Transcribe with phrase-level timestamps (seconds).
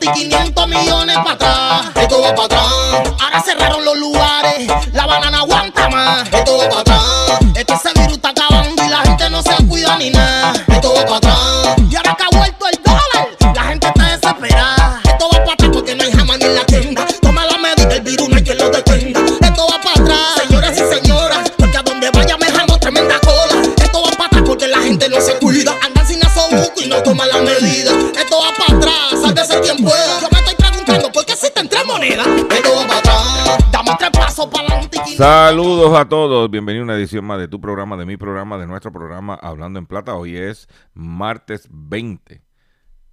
[0.00, 1.86] y 500 millones para atrás.
[1.96, 3.14] Esto va para atrás.
[3.20, 4.70] Ahora cerraron los lugares.
[4.92, 6.32] La banana aguanta más.
[6.32, 7.00] Esto va para atrás.
[7.54, 7.66] Es
[35.20, 38.66] Saludos a todos, bienvenido a una edición más de tu programa, de mi programa, de
[38.66, 40.14] nuestro programa Hablando en Plata.
[40.14, 42.42] Hoy es martes 20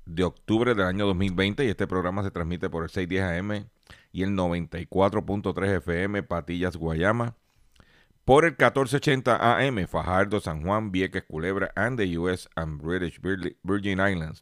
[0.06, 3.70] de octubre del año 2020 y este programa se transmite por el 610 AM
[4.14, 7.36] y el 94.3 FM Patillas Guayama,
[8.24, 13.20] por el 1480 AM Fajardo, San Juan, Vieques, Culebra and the US and British
[13.64, 14.42] Virgin Islands.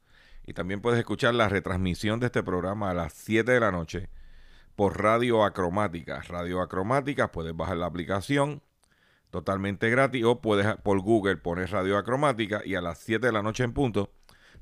[0.45, 4.09] Y también puedes escuchar la retransmisión de este programa a las 7 de la noche
[4.75, 6.21] por Radio Acromática.
[6.27, 8.61] Radio Acromática, puedes bajar la aplicación
[9.29, 13.41] totalmente gratis o puedes por Google poner Radio Acromática y a las 7 de la
[13.41, 14.11] noche en punto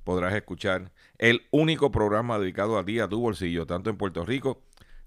[0.04, 4.62] podrás escuchar el único programa dedicado a ti, a tu bolsillo, tanto en Puerto Rico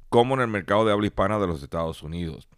[0.08, 2.48] como en el mercado de habla hispana de los Estados Unidos.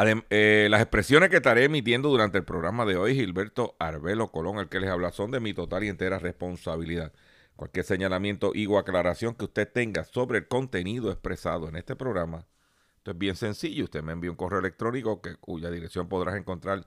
[0.00, 4.68] Eh, las expresiones que estaré emitiendo durante el programa de hoy, Gilberto Arbelo Colón, el
[4.68, 7.12] que les habla, son de mi total y entera responsabilidad.
[7.56, 12.46] Cualquier señalamiento y o aclaración que usted tenga sobre el contenido expresado en este programa,
[12.98, 13.84] esto es bien sencillo.
[13.84, 16.86] Usted me envía un correo electrónico que, cuya dirección podrás encontrar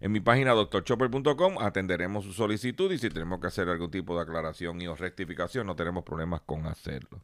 [0.00, 1.58] en mi página doctorchopper.com.
[1.58, 5.66] Atenderemos su solicitud y si tenemos que hacer algún tipo de aclaración y o rectificación,
[5.66, 7.20] no tenemos problemas con hacerlo.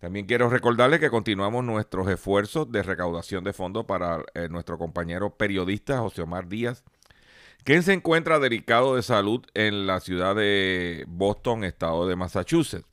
[0.00, 5.36] También quiero recordarles que continuamos nuestros esfuerzos de recaudación de fondos para eh, nuestro compañero
[5.36, 6.84] periodista José Omar Díaz,
[7.64, 12.86] quien se encuentra delicado de salud en la ciudad de Boston, estado de Massachusetts.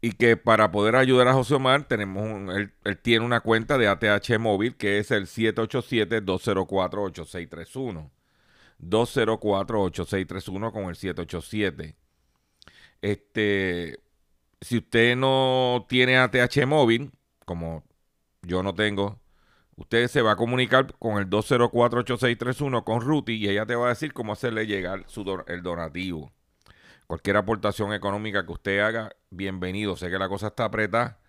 [0.00, 3.88] Y que para poder ayudar a José Omar, tenemos él, él tiene una cuenta de
[3.88, 8.10] ATH móvil que es el 787-204-8631.
[8.80, 11.94] 204-8631 con el 787.
[13.02, 13.98] Este,
[14.60, 17.12] si usted no tiene ATH móvil,
[17.44, 17.84] como
[18.42, 19.20] yo no tengo,
[19.76, 23.90] usted se va a comunicar con el 204-8631 con Ruti y ella te va a
[23.90, 26.32] decir cómo hacerle llegar su el donativo.
[27.06, 29.96] Cualquier aportación económica que usted haga, bienvenido.
[29.96, 31.20] Sé que la cosa está apretada,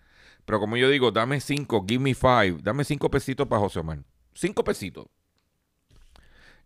[0.44, 3.98] pero como yo digo, dame cinco, give me five, dame cinco pesitos para José Omar.
[4.34, 5.06] Cinco pesitos.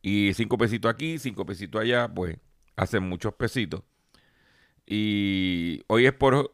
[0.01, 2.39] Y cinco pesitos aquí, cinco pesitos allá, pues
[2.77, 3.83] hacen muchos pesitos.
[4.87, 6.53] Y hoy es por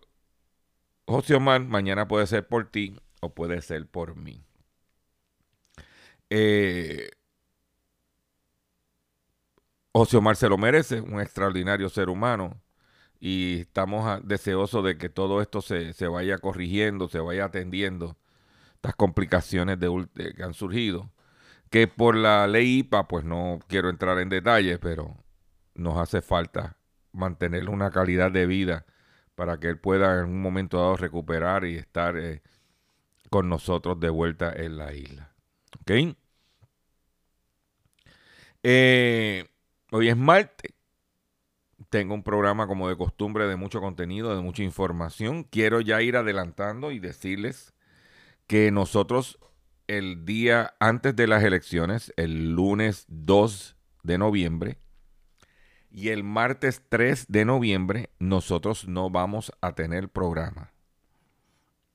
[1.09, 4.45] José Omar, mañana puede ser por ti o puede ser por mí.
[6.31, 7.09] Eh,
[9.93, 12.61] José Omar se lo merece, un extraordinario ser humano.
[13.21, 18.19] Y estamos deseosos de que todo esto se, se vaya corrigiendo, se vaya atendiendo
[18.77, 21.11] estas complicaciones de- que han surgido.
[21.71, 25.17] Que por la ley IPA, pues no quiero entrar en detalles, pero
[25.77, 26.78] nos hace falta
[27.13, 28.87] mantener una calidad de vida
[29.35, 32.43] para que él pueda en un momento dado recuperar y estar eh,
[33.31, 35.33] con nosotros de vuelta en la isla.
[35.81, 36.17] ¿Ok?
[38.63, 39.49] Eh,
[39.93, 40.73] hoy es martes.
[41.91, 45.45] Tengo un programa como de costumbre de mucho contenido, de mucha información.
[45.45, 47.73] Quiero ya ir adelantando y decirles
[48.47, 49.39] que nosotros
[49.87, 54.79] el día antes de las elecciones, el lunes 2 de noviembre,
[55.91, 60.73] y el martes 3 de noviembre, nosotros no vamos a tener programa.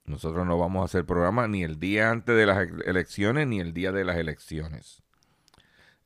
[0.06, 3.74] Nosotros no vamos a hacer programa ni el día antes de las elecciones ni el
[3.74, 5.01] día de las elecciones.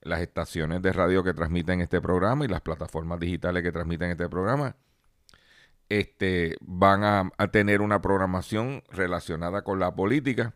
[0.02, 4.30] las estaciones de radio que transmiten este programa y las plataformas digitales que transmiten este
[4.30, 4.78] programa
[5.90, 10.54] este, van a, tener una programación relacionada con la política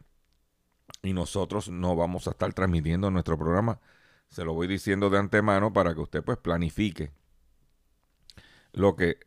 [1.01, 3.80] y nosotros no vamos a estar transmitiendo nuestro programa.
[4.30, 7.12] Se lo voy diciendo de antemano para que usted pues planifique
[8.73, 9.19] lo que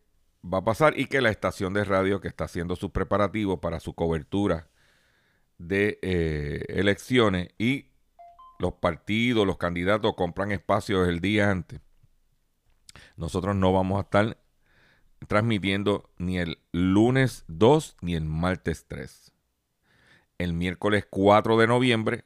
[0.44, 3.81] va a pasar y que la estación de radio que está haciendo sus preparativos para
[3.81, 4.69] su cobertura
[5.58, 7.91] de eh, elecciones y
[8.58, 11.81] los partidos, los candidatos compran espacios el día antes.
[13.17, 14.38] Nosotros no vamos a estar
[15.26, 19.32] transmitiendo ni el lunes 2 ni el martes 3.
[20.38, 22.25] El miércoles 4 de noviembre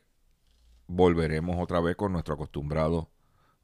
[0.86, 3.10] volveremos otra vez con nuestro acostumbrado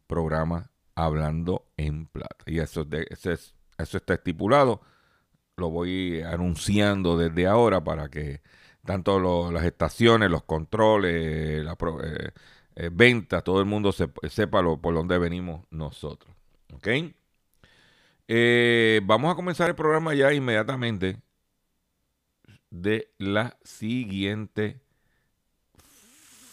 [0.07, 2.45] programa Hablando en Plata.
[2.47, 4.81] Y eso, eso, está estipulado.
[5.57, 8.43] Lo voy anunciando desde ahora para que
[8.85, 12.31] tanto las estaciones, los controles, la eh,
[12.77, 16.35] eh, venta, todo el mundo sepa por dónde venimos nosotros.
[16.75, 16.89] ¿Ok?
[18.27, 21.21] Eh, vamos a comenzar el programa ya inmediatamente
[22.71, 24.81] de la siguiente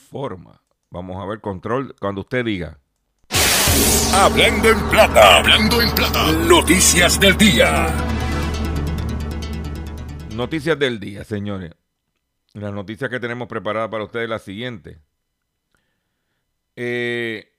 [0.10, 0.62] forma.
[0.90, 2.81] Vamos a ver control cuando usted diga.
[4.14, 6.32] Hablando en plata, hablando en plata.
[6.48, 7.88] Noticias del día.
[10.36, 11.72] Noticias del día, señores.
[12.54, 15.00] La noticia que tenemos preparada para ustedes es la siguiente.
[16.76, 17.52] Eh,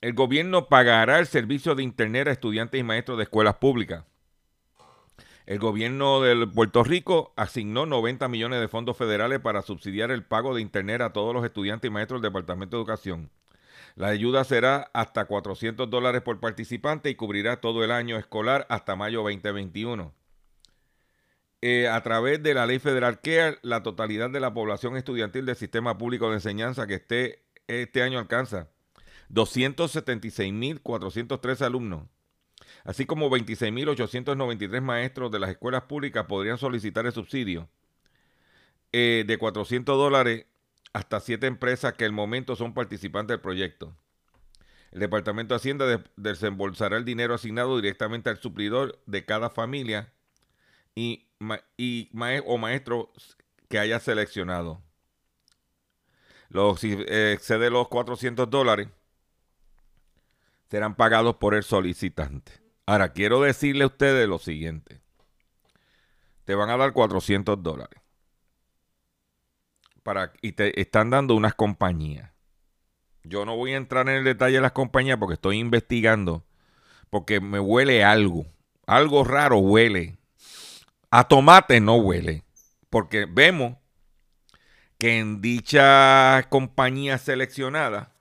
[0.00, 4.04] el gobierno pagará el servicio de Internet a estudiantes y maestros de escuelas públicas.
[5.46, 10.54] El gobierno de Puerto Rico asignó 90 millones de fondos federales para subsidiar el pago
[10.54, 13.30] de Internet a todos los estudiantes y maestros del Departamento de Educación.
[13.96, 18.94] La ayuda será hasta 400 dólares por participante y cubrirá todo el año escolar hasta
[18.94, 20.12] mayo 2021.
[21.62, 25.56] Eh, a través de la ley federal CARE, la totalidad de la población estudiantil del
[25.56, 28.68] sistema público de enseñanza que esté este año alcanza
[29.30, 32.02] 276.403 alumnos,
[32.84, 37.70] así como 26.893 maestros de las escuelas públicas podrían solicitar el subsidio
[38.92, 40.44] eh, de 400 dólares
[40.96, 43.94] hasta siete empresas que el momento son participantes del proyecto.
[44.92, 50.10] El Departamento de Hacienda desembolsará el dinero asignado directamente al suplidor de cada familia
[50.94, 51.28] y,
[52.46, 53.12] o maestro
[53.68, 54.80] que haya seleccionado.
[56.78, 58.88] si eh, excede los 400 dólares,
[60.70, 62.52] serán pagados por el solicitante.
[62.86, 65.02] Ahora, quiero decirle a ustedes lo siguiente.
[66.46, 68.00] Te van a dar 400 dólares.
[70.42, 72.30] Y te están dando unas compañías.
[73.24, 76.44] Yo no voy a entrar en el detalle de las compañías porque estoy investigando.
[77.10, 78.46] Porque me huele algo.
[78.86, 80.18] Algo raro huele.
[81.10, 82.44] A tomate no huele.
[82.88, 83.76] Porque vemos
[84.98, 88.12] que en dicha compañía seleccionada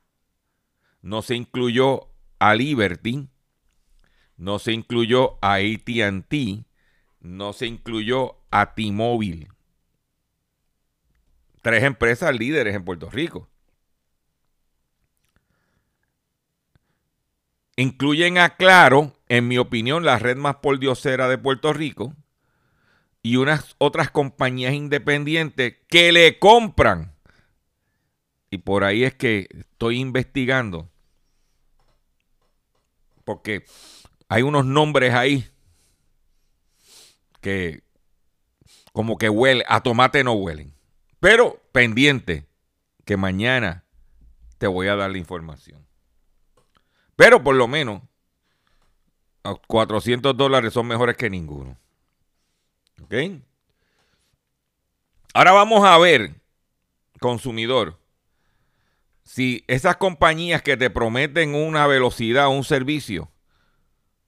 [1.02, 2.10] no se incluyó
[2.40, 3.30] a Liberty,
[4.38, 6.66] no se incluyó a ATT,
[7.22, 9.50] no se incluyó a T-Mobile.
[11.66, 13.50] Tres empresas líderes en Puerto Rico.
[17.76, 22.14] Incluyen a Claro, en mi opinión, la red más pordiosera de Puerto Rico
[23.24, 27.16] y unas otras compañías independientes que le compran.
[28.52, 30.92] Y por ahí es que estoy investigando
[33.24, 33.66] porque
[34.30, 35.50] hay unos nombres ahí
[37.42, 37.82] que
[38.94, 40.75] como que huele, a tomate no huelen.
[41.20, 42.48] Pero pendiente,
[43.06, 43.84] que mañana
[44.58, 45.86] te voy a dar la información.
[47.16, 48.02] Pero por lo menos
[49.68, 51.78] 400 dólares son mejores que ninguno.
[53.04, 53.14] ¿Ok?
[55.34, 56.42] Ahora vamos a ver,
[57.20, 58.00] consumidor,
[59.24, 63.32] si esas compañías que te prometen una velocidad, un servicio,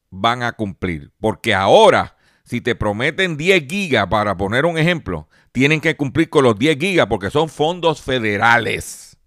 [0.10, 1.12] van a cumplir.
[1.20, 6.44] Porque ahora, si te prometen 10 gigas, para poner un ejemplo, tienen que cumplir con
[6.44, 9.18] los 10 gigas porque son fondos federales.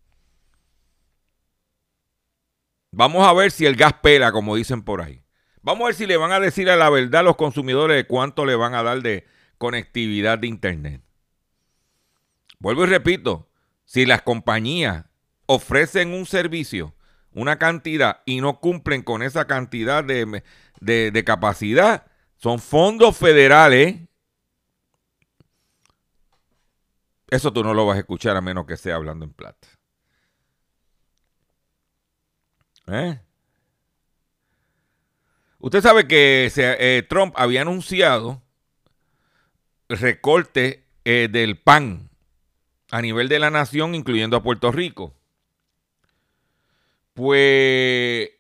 [2.93, 5.25] Vamos a ver si el gas pela, como dicen por ahí.
[5.61, 8.07] Vamos a ver si le van a decir a la verdad a los consumidores de
[8.07, 9.27] cuánto le van a dar de
[9.59, 11.03] conectividad de Internet.
[12.61, 13.49] Vuelvo y repito,
[13.85, 15.07] si las compañías
[15.47, 16.95] ofrecen un servicio,
[17.33, 22.07] una cantidad, y no cumplen con esa cantidad de, capacidad,
[22.37, 23.97] son fondos federales.
[27.31, 29.69] Eso tú no lo vas a escuchar a menos que sea hablando en plata.
[32.89, 33.21] ¿Eh?
[35.61, 38.43] Usted sabe que eh, Trump había anunciado
[39.89, 42.11] recorte eh, del PAN
[42.91, 45.15] a nivel de la nación, incluyendo a Puerto Rico.
[47.15, 48.31] Pues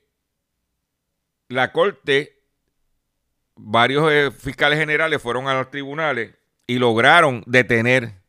[1.49, 2.43] la corte,
[3.55, 6.35] varios fiscales generales fueron a los tribunales
[6.67, 8.20] y lograron detener.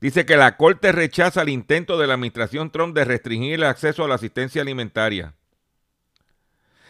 [0.00, 4.02] Dice que la corte rechaza el intento de la administración Trump de restringir el acceso
[4.02, 5.34] a la asistencia alimentaria.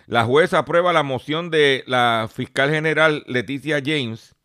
[0.07, 4.37] La jueza aprueba la moción de la fiscal general Leticia James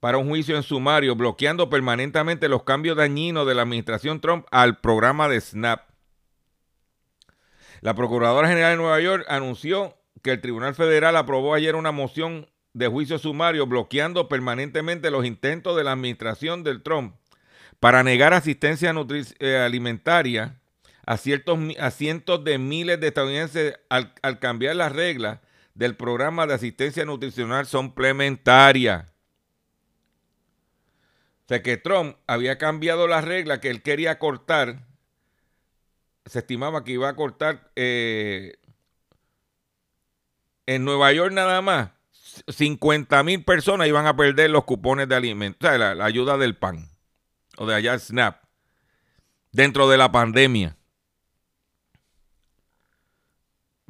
[0.00, 4.78] para un juicio en sumario, bloqueando permanentemente los cambios dañinos de la administración Trump al
[4.78, 5.88] programa de SNAP.
[7.80, 12.48] La Procuradora General de Nueva York anunció que el Tribunal Federal aprobó ayer una moción
[12.72, 17.14] de juicio sumario bloqueando permanentemente los intentos de la administración del Trump
[17.80, 18.94] para negar asistencia
[19.38, 20.58] eh, alimentaria
[21.04, 21.58] a, ciertos,
[21.92, 25.40] cientos de miles de estadounidenses al, cambiar las reglas
[25.74, 29.06] del programa de asistencia nutricional suplementaria.
[31.44, 34.80] O sea que Trump había cambiado la regla que él quería cortar.
[36.24, 38.56] Se estimaba que iba a cortar eh,
[40.64, 41.90] en Nueva York nada más.
[42.48, 46.56] 50 mil personas iban a perder los cupones de alimentos, o sea, la, ayuda del
[46.56, 46.95] PAN
[47.58, 48.42] o de allá SNAP
[49.52, 50.76] dentro de la pandemia.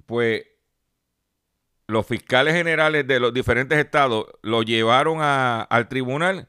[0.07, 0.47] Pues
[1.89, 6.49] los fiscales generales de los diferentes estados lo llevaron al tribunal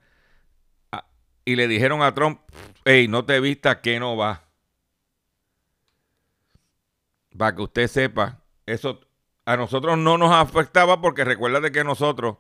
[1.46, 2.42] y le dijeron a Trump,
[2.86, 4.44] hey, no te vistas que no va.
[7.38, 9.00] Para que usted sepa, eso
[9.46, 12.38] a nosotros no nos afectaba porque recuerda que nosotros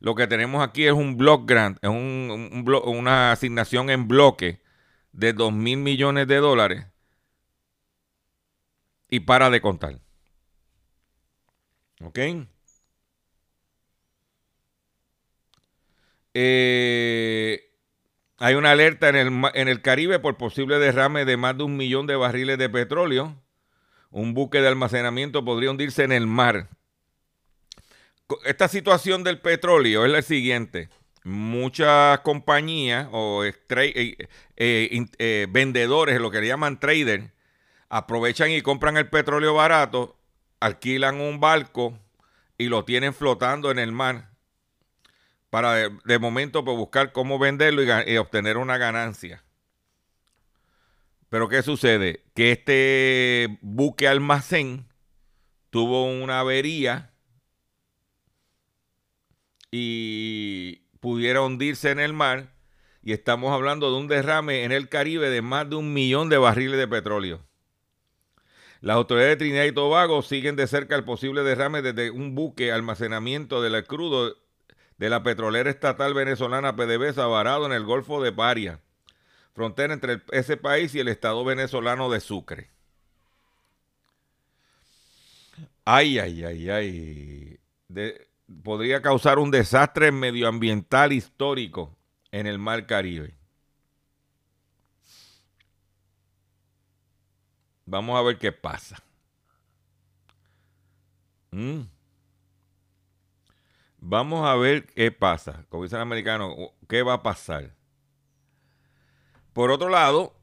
[0.00, 4.60] lo que tenemos aquí es un block grant, es un, una asignación en bloque
[5.12, 6.86] de 2 mil millones de dólares
[9.08, 10.00] y para de contar.
[12.02, 12.18] ¿Ok?
[16.34, 17.70] Eh,
[18.38, 21.76] hay una alerta en el, en el Caribe por posible derrame de más de un
[21.78, 23.42] millón de barriles de petróleo.
[24.10, 26.68] Un buque de almacenamiento podría hundirse en el mar.
[28.44, 30.88] Esta situación del petróleo es la siguiente.
[31.22, 33.54] Muchas compañías o eh,
[34.56, 37.30] eh, eh, vendedores, lo que le llaman traders,
[37.88, 40.16] aprovechan y compran el petróleo barato,
[40.60, 41.98] alquilan un barco
[42.58, 44.30] y lo tienen flotando en el mar
[45.50, 49.44] para de, momento pues, buscar cómo venderlo y, obtener una ganancia.
[51.28, 52.24] Pero ¿qué sucede?
[52.34, 54.86] Que este buque almacén
[55.70, 57.12] tuvo una avería
[59.78, 62.48] y pudiera hundirse en el mar
[63.02, 66.38] y estamos hablando de un derrame en el Caribe de más de un millón de
[66.38, 67.40] barriles de petróleo.
[68.80, 72.72] Las autoridades de Trinidad y Tobago siguen de cerca el posible derrame desde un buque
[72.72, 74.36] almacenamiento del crudo
[74.98, 78.80] de la petrolera estatal venezolana PDVSA varado en el Golfo de Paria,
[79.54, 82.70] frontera entre ese país y el estado venezolano de Sucre.
[85.84, 87.60] Ay, ay, ay, ay.
[88.62, 91.96] Podría causar un desastre medioambiental histórico
[92.30, 93.34] en el Mar Caribe.
[97.84, 99.02] Vamos a ver qué pasa.
[101.52, 101.82] Mm.
[103.98, 105.64] Vamos a ver qué pasa.
[105.68, 106.54] Como dice el americano,
[106.88, 107.74] ¿qué va a pasar?
[109.52, 110.34] Por otro lado,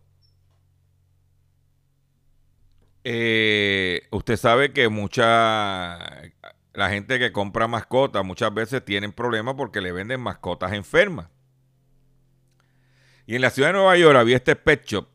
[3.04, 6.00] eh, usted sabe que mucha
[6.74, 11.28] la gente que compra mascotas muchas veces tienen problemas porque le venden mascotas enfermas.
[13.26, 15.08] Y en la ciudad de Nueva York había este pet shop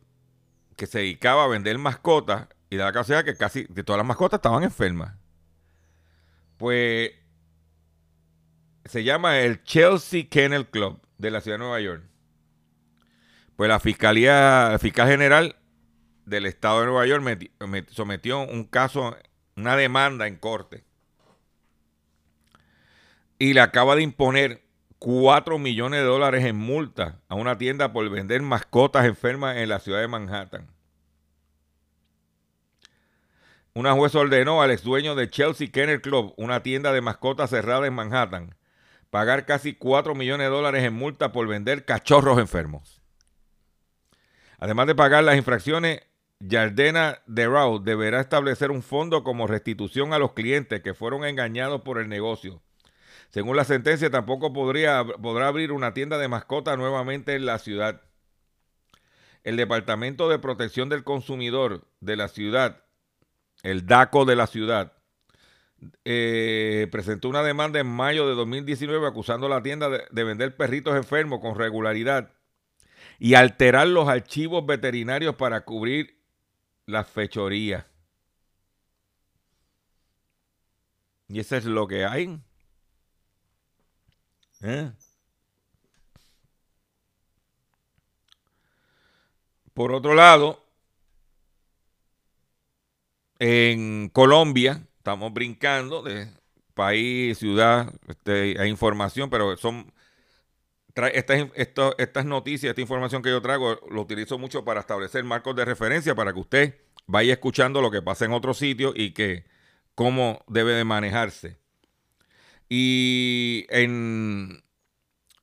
[0.76, 4.06] que se dedicaba a vender mascotas y de la casualidad que casi de todas las
[4.06, 5.14] mascotas estaban enfermas.
[6.56, 7.12] Pues
[8.84, 12.04] se llama el Chelsea Kennel Club de la ciudad de Nueva York.
[13.56, 15.56] Pues la Fiscalía, Fiscal General
[16.24, 17.50] del Estado de Nueva York
[17.90, 19.16] sometió un caso,
[19.56, 20.84] una demanda en corte.
[23.38, 24.62] Y le acaba de imponer
[24.98, 29.78] 4 millones de dólares en multa a una tienda por vender mascotas enfermas en la
[29.78, 30.68] ciudad de Manhattan.
[33.74, 37.86] Una juez ordenó al ex dueño de Chelsea Kennel Club, una tienda de mascotas cerrada
[37.86, 38.56] en Manhattan,
[39.10, 43.00] pagar casi 4 millones de dólares en multa por vender cachorros enfermos.
[44.58, 46.00] Además de pagar las infracciones,
[46.40, 51.98] Yardena Raúl deberá establecer un fondo como restitución a los clientes que fueron engañados por
[51.98, 52.60] el negocio.
[53.28, 58.02] Según la sentencia, tampoco podría, podrá abrir una tienda de mascotas nuevamente en la ciudad.
[59.44, 62.84] El Departamento de Protección del Consumidor de la ciudad,
[63.62, 64.92] el DACO de la ciudad,
[66.04, 70.96] eh, presentó una demanda en mayo de 2019 acusando a la tienda de, vender perritos
[70.96, 72.32] enfermos con regularidad
[73.18, 76.20] y alterar los archivos veterinarios para cubrir
[76.86, 77.84] las fechorías.
[81.28, 82.40] Y eso es lo que hay.
[84.62, 84.90] ¿Eh?
[89.74, 90.64] Por otro lado,
[93.38, 96.28] en Colombia, estamos brincando de
[96.74, 99.92] país, ciudad, este, hay información, pero son
[100.94, 101.48] estas,
[101.98, 106.14] estas noticias, esta información que yo traigo, lo utilizo mucho para establecer marcos de referencia
[106.14, 106.74] para que usted
[107.06, 109.44] vaya escuchando lo que pasa en otros sitios y que
[109.94, 111.58] cómo debe de manejarse.
[112.68, 114.62] Y en,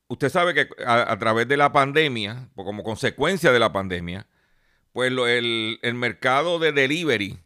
[0.07, 4.27] usted sabe que a, través de la pandemia, como consecuencia de la pandemia,
[4.93, 7.39] pues el, el, mercado de delivery,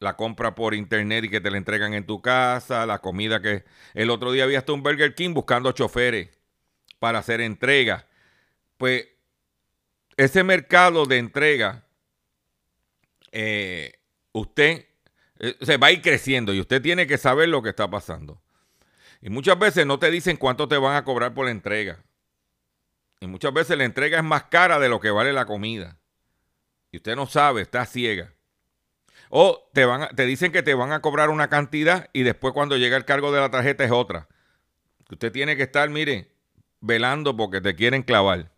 [0.00, 3.64] la compra por internet y que te la entregan en tu casa, la comida que
[3.94, 6.30] el otro día había hasta un Burger King buscando choferes
[6.98, 8.06] para hacer entrega.
[8.76, 9.06] Pues
[10.16, 11.86] ese mercado de entrega,
[13.30, 13.92] eh,
[14.32, 14.86] usted
[15.38, 18.41] eh, se va a ir creciendo y usted tiene que saber lo que está pasando.
[19.22, 22.02] Y muchas veces no te dicen cuánto te van a cobrar por la entrega.
[23.20, 25.96] Y muchas veces la entrega es más cara de lo que vale la comida.
[26.90, 28.34] Y usted no sabe, está ciega.
[29.30, 32.76] O te, van te dicen que te van a cobrar una cantidad y después cuando
[32.76, 34.28] llega el cargo de la tarjeta es otra.
[35.08, 36.32] Usted tiene que estar, mire,
[36.80, 38.50] velando porque te quieren clavar.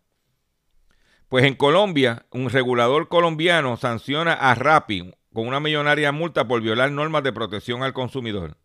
[1.29, 6.91] Pues en Colombia, un regulador colombiano sanciona a Rappi con una millonaria multa por violar
[6.91, 8.57] normas de protección al consumidor.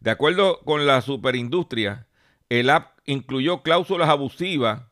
[0.00, 2.06] De acuerdo con la superindustria,
[2.48, 4.82] el app incluyó cláusulas abusivas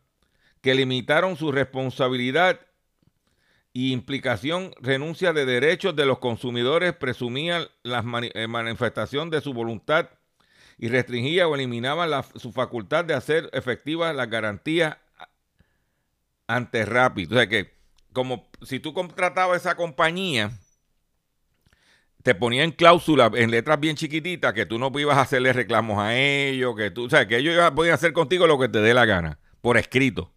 [0.61, 2.61] que limitaron su responsabilidad
[3.73, 10.11] y implicación renuncia de derechos de los consumidores, presumía la eh, manifestación de su voluntad
[10.79, 14.97] y restringía o eliminaba su facultad de hacer efectivas las garantías
[16.47, 17.33] ante Rapid.
[17.33, 17.73] O sea que,
[18.13, 20.53] como si tú contratabas esa compañía,
[22.23, 26.17] te ponían cláusulas en letras bien chiquititas que tú no ibas a hacerle reclamos a
[26.17, 29.07] ellos, que tú, o sea, que ellos podían hacer contigo lo que te dé la
[29.07, 30.33] gana, por escrito.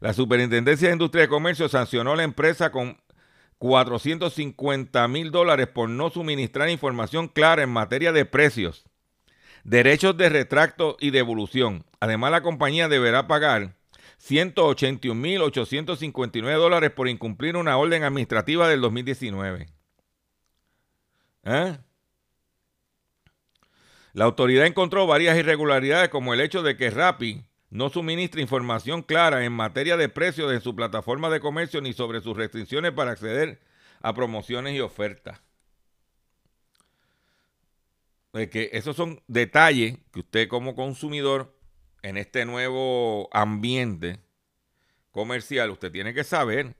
[0.00, 2.98] La Superintendencia de Industria y Comercio sancionó a la empresa con
[3.58, 8.84] 450 mil dólares por no suministrar información clara en materia de precios,
[9.62, 11.86] derechos de retracto y devolución.
[12.00, 13.76] Además, la compañía deberá pagar
[14.22, 19.66] 181.859 dólares por incumplir una orden administrativa del 2019.
[21.44, 21.78] ¿Eh?
[24.12, 29.44] La autoridad encontró varias irregularidades como el hecho de que Rappi no suministra información clara
[29.44, 33.60] en materia de precios en su plataforma de comercio ni sobre sus restricciones para acceder
[34.00, 35.40] a promociones y ofertas.
[38.32, 41.56] que esos son detalles que usted como consumidor
[42.02, 44.20] en este nuevo ambiente
[45.10, 46.76] comercial, usted tiene que saber.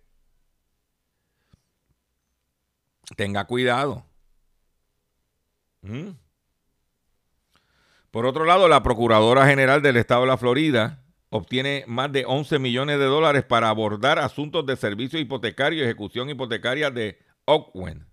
[3.16, 4.04] Tenga cuidado.
[8.10, 12.60] Por otro lado, la Procuradora General del Estado de la Florida obtiene más de 11
[12.60, 18.06] millones de dólares para abordar asuntos de servicio hipotecario y ejecución hipotecaria de Oakland.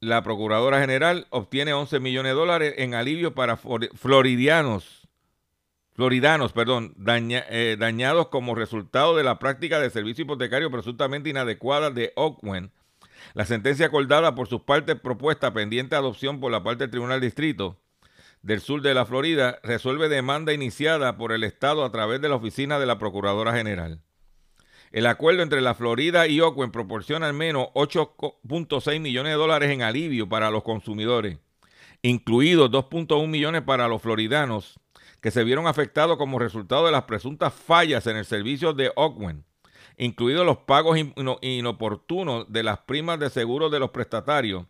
[0.00, 5.08] La Procuradora General obtiene 11 millones de dólares en alivio para floridianos,
[5.94, 12.12] floridanos perdón, eh, dañados como resultado de la práctica de servicio hipotecario presuntamente inadecuada de
[12.16, 12.70] Oakland
[13.34, 17.20] la sentencia acordada por sus partes propuesta pendiente de adopción por la parte del Tribunal
[17.20, 17.78] Distrito
[18.42, 22.36] del Sur de la Florida resuelve demanda iniciada por el Estado a través de la
[22.36, 24.00] oficina de la Procuradora General.
[24.90, 29.82] El acuerdo entre la Florida y Oakland proporciona al menos 8.6 millones de dólares en
[29.82, 31.38] alivio para los consumidores,
[32.00, 34.80] incluidos 2.1 millones para los floridanos
[35.20, 39.47] que se vieron afectados como resultado de las presuntas fallas en el servicio de Oakland
[39.98, 40.98] incluidos los pagos
[41.42, 44.64] inoportunos de las primas de seguro de los prestatarios,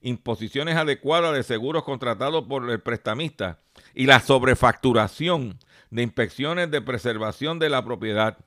[0.00, 3.58] imposiciones adecuadas de seguros contratados por el prestamista
[3.94, 5.58] y la sobrefacturación
[5.90, 8.38] de inspecciones de preservación de la propiedad.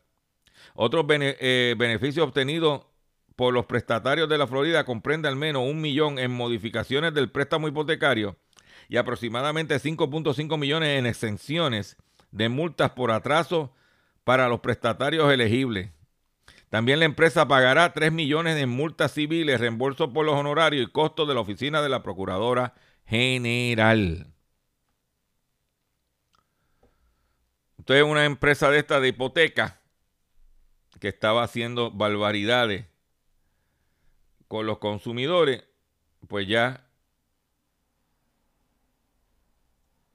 [0.74, 2.82] Otros eh, beneficios obtenidos
[3.36, 7.67] por los prestatarios de la Florida comprenden al menos un millón en modificaciones del préstamo
[7.67, 8.38] hipotecario
[8.89, 11.98] y aproximadamente 5.5 millones en exenciones
[12.32, 13.72] de multas por atraso
[14.24, 15.91] para los prestatarios elegibles.
[16.73, 21.27] También la empresa pagará 3 millones en multas civiles, reembolso por los honorarios y costos
[21.27, 22.73] de la oficina de la Procuradora
[23.05, 24.25] General.
[27.77, 29.81] Usted es una empresa de esta de hipoteca
[30.99, 32.88] que estaba haciendo barbaridades
[34.47, 35.63] con los consumidores,
[36.27, 36.88] pues ya,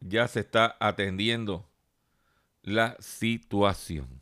[0.01, 1.71] ya se está atendiendo
[2.63, 4.18] la situación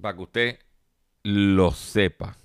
[0.00, 0.58] para que usted
[1.22, 2.36] lo sepa.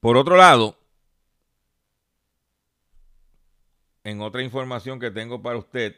[0.00, 0.78] Por otro lado,
[4.04, 5.96] en otra información que tengo para usted,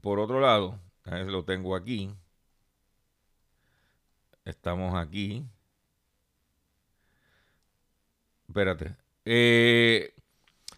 [0.00, 2.12] por otro lado, lo tengo aquí.
[4.44, 5.44] Estamos aquí.
[8.48, 8.96] Espérate.
[9.24, 10.14] Eh,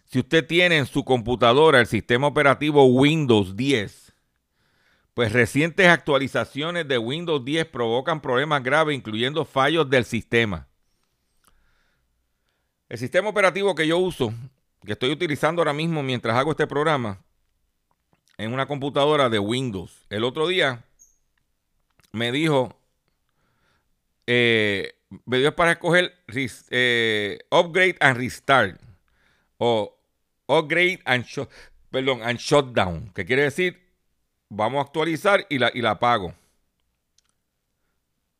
[0.05, 4.04] si usted tiene en su computadora el sistema operativo Windows 10,
[5.15, 10.67] pues recientes actualizaciones de Windows 10 provocan problemas graves, incluyendo fallos del sistema.
[12.89, 14.33] El sistema operativo que yo uso,
[14.85, 17.23] que estoy utilizando ahora mismo mientras hago este programa,
[18.37, 20.05] en una computadora de Windows.
[20.09, 20.83] El otro día
[22.11, 22.77] me dijo,
[24.27, 26.13] eh, me dio para escoger
[26.71, 28.81] eh, Upgrade and Restart
[29.59, 29.97] o
[30.47, 31.25] Upgrade and,
[31.89, 33.84] perdón, and Shutdown, que quiere decir
[34.49, 36.33] vamos a actualizar y la, y la apago.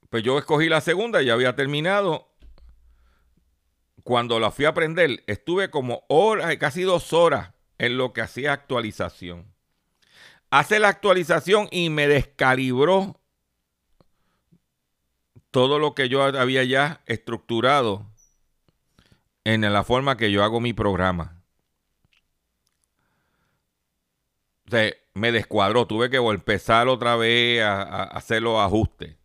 [0.10, 2.30] Pues yo escogí la segunda, ya había terminado.
[4.04, 8.54] Cuando la fui a aprender, estuve como horas, casi dos horas en lo que hacía
[8.54, 9.54] actualización.
[10.52, 13.20] Hace la actualización y me descalibró
[15.52, 18.06] todo lo que yo había ya estructurado
[19.44, 21.42] en la forma que yo hago mi programa.
[24.68, 29.16] O me descuadró, tuve que empezar otra vez a, hacer los ajustes.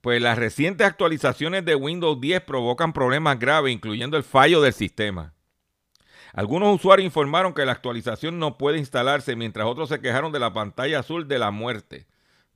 [0.00, 5.34] Pues las recientes actualizaciones de Windows 10 provocan problemas graves, incluyendo el fallo del sistema.
[6.32, 10.52] Algunos usuarios informaron que la actualización no puede instalarse, mientras otros se quejaron de la
[10.52, 12.06] pantalla azul de la muerte.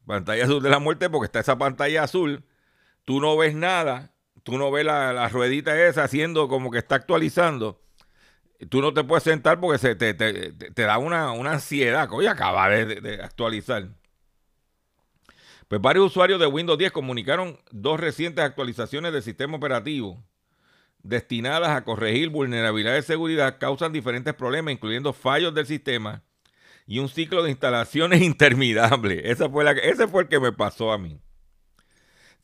[0.06, 2.44] Pantalla azul de la muerte porque está esa pantalla azul,
[3.04, 6.94] tú no ves nada, tú no ves la, la ruedita esa haciendo como que está
[6.94, 7.84] actualizando
[8.66, 12.09] tú no te puedes sentar porque se te, da una, ansiedad.
[12.12, 13.88] Oye, acaba de, de, actualizar.
[15.68, 20.22] Pues varios usuarios de Windows 10 comunicaron dos recientes actualizaciones del sistema operativo
[21.05, 26.22] destinadas a corregir vulnerabilidades de seguridad causan diferentes problemas, incluyendo fallos del sistema
[26.87, 29.31] y un ciclo de instalaciones interminable.
[29.31, 31.20] Esa fue la, ese fue el que me pasó a mí.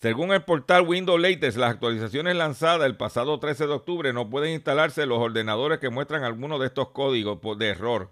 [0.00, 4.54] Según el portal Windows Latest, las actualizaciones lanzadas el pasado 13 de octubre no pueden
[4.54, 8.10] instalarse en los ordenadores que muestran algunos de estos códigos de error.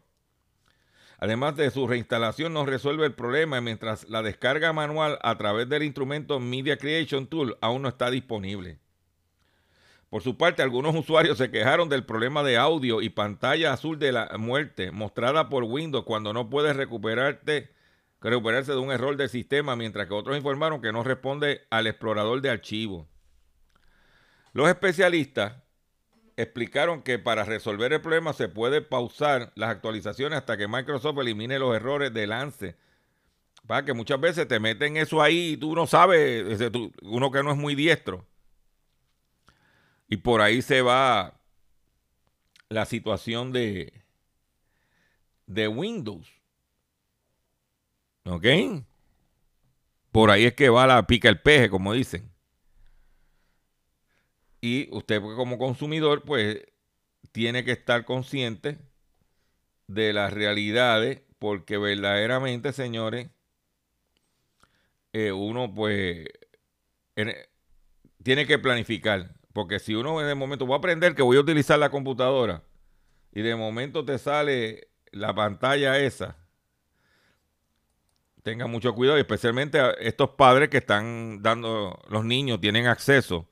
[1.16, 5.82] Además de su reinstalación no resuelve el problema mientras la descarga manual a través del
[5.82, 8.78] instrumento Media Creation Tool aún no está disponible.
[10.10, 14.12] Por su parte, algunos usuarios se quejaron del problema de audio y pantalla azul de
[14.12, 17.77] la muerte mostrada por Windows cuando no puedes recuperarte
[18.20, 22.40] recuperarse de un error del sistema, mientras que otros informaron que no responde al explorador
[22.40, 23.06] de archivos.
[24.52, 25.54] Los especialistas
[26.36, 31.58] explicaron que para resolver el problema se puede pausar las actualizaciones hasta que Microsoft elimine
[31.58, 32.76] los errores de lance.
[33.66, 36.60] Para que muchas veces te meten eso ahí y tú no sabes,
[37.02, 38.24] uno que no es muy diestro.
[40.08, 41.38] Y por ahí se va
[42.68, 43.92] la situación de,
[45.46, 46.37] de Windows.
[48.28, 48.44] ¿Ok?
[50.12, 52.30] Por ahí es que va la pica el peje, como dicen.
[54.60, 56.62] Y usted como consumidor, pues,
[57.32, 58.78] tiene que estar consciente
[59.86, 63.30] de las realidades, porque verdaderamente, señores,
[65.12, 66.26] eh, uno, pues,
[68.22, 69.34] tiene que planificar.
[69.52, 72.62] Porque si uno en el momento voy a aprender que voy a utilizar la computadora
[73.32, 76.36] y de momento te sale la pantalla esa
[78.42, 83.48] tengan mucho cuidado, y especialmente estos padres que están dando, los niños tienen acceso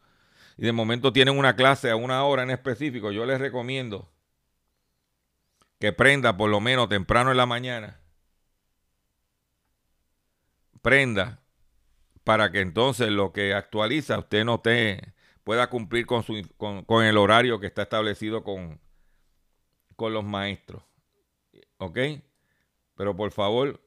[0.57, 4.11] y de momento tienen una clase a una hora en específico, yo les recomiendo
[5.79, 8.01] que prenda por lo menos temprano en la mañana.
[10.81, 11.43] Prenda
[12.25, 17.19] para que entonces lo que actualiza usted no te pueda cumplir con, su, con, el
[17.19, 18.81] horario que está establecido con,
[19.95, 20.83] con los maestros.
[21.79, 21.99] ¿Ok?
[22.97, 23.81] Pero por favor,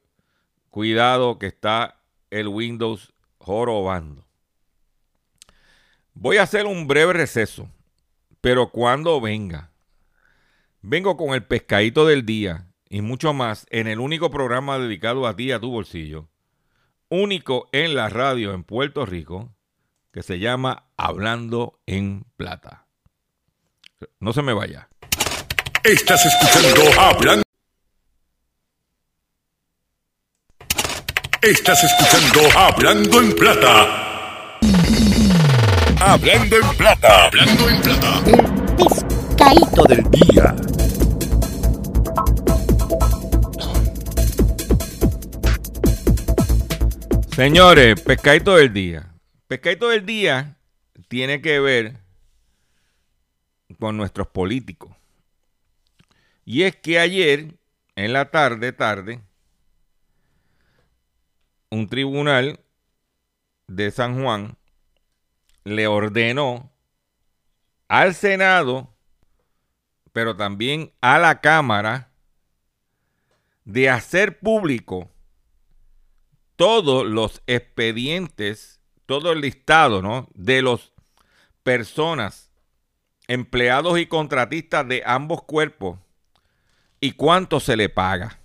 [0.69, 4.25] Cuidado que está el Windows jorobando.
[6.13, 7.69] Voy a hacer un breve receso,
[8.41, 9.71] pero cuando venga,
[10.81, 15.35] vengo con el pescadito del día y mucho más en el único programa dedicado a
[15.35, 16.27] ti, a tu bolsillo,
[17.09, 19.53] único en la radio en Puerto Rico,
[20.11, 22.87] que se llama Hablando en Plata.
[24.19, 24.89] No se me vaya.
[25.83, 27.48] Estás escuchando Hablando.
[31.41, 34.59] Estás escuchando Hablando en Plata.
[36.01, 37.27] Hablando en Plata.
[37.27, 38.23] Hablando en Plata.
[38.27, 40.55] El pescadito del día.
[47.33, 49.07] Señores, pescadito del día.
[49.47, 50.57] Pescadito del día
[51.07, 51.95] tiene que ver
[53.79, 54.93] con nuestros políticos.
[56.43, 57.53] Y es que ayer,
[57.95, 59.21] en la tarde, tarde,
[61.69, 62.59] un tribunal
[63.67, 64.57] de San Juan
[65.63, 66.71] le ordenó
[67.87, 68.93] al Senado,
[70.11, 72.11] pero también a la Cámara,
[73.65, 75.11] de hacer público
[76.55, 80.27] todos los expedientes, todo el listado, ¿no?
[80.33, 80.91] De las
[81.63, 82.51] personas,
[83.27, 85.99] empleados y contratistas de ambos cuerpos
[86.99, 88.39] y cuánto se le paga.